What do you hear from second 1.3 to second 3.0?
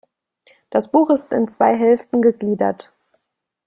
in zwei Hälften gegliedert.